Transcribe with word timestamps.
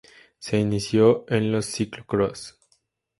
Se 0.39 0.57
inició 0.57 1.25
en 1.27 1.53
el 1.53 1.61
ciclocross. 1.61 2.57